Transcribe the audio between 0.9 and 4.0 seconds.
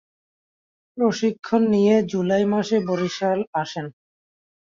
প্রশিক্ষণ নিয়ে জুলাই মাসে বরিশাল আসেন।